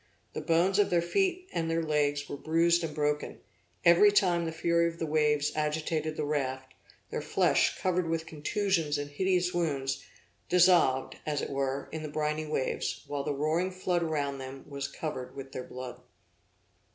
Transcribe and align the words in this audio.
The 0.33 0.41
bones 0.41 0.79
of 0.79 0.89
their 0.89 0.99
feet 1.03 1.47
and 1.53 1.69
their 1.69 1.83
legs 1.83 2.27
were 2.27 2.35
bruised 2.35 2.83
and 2.83 2.95
broken, 2.95 3.39
every 3.85 4.11
time 4.11 4.45
the 4.45 4.51
fury 4.51 4.87
of 4.87 4.97
the 4.97 5.05
waves 5.05 5.51
agitated 5.53 6.17
the 6.17 6.25
raft; 6.25 6.73
their 7.11 7.21
flesh 7.21 7.77
covered 7.77 8.09
with 8.09 8.25
contusions 8.25 8.97
and 8.97 9.11
hideous 9.11 9.53
wounds, 9.53 10.03
dissolved, 10.49 11.17
as 11.23 11.43
it 11.43 11.51
were, 11.51 11.87
in 11.91 12.01
the 12.01 12.09
briny 12.09 12.47
waves, 12.47 13.03
while 13.05 13.23
the 13.23 13.35
roaring 13.35 13.69
flood 13.69 14.01
around 14.01 14.39
them 14.39 14.65
was 14.67 14.87
colored 14.87 15.35
with 15.35 15.51
their 15.51 15.65
blood. 15.65 16.01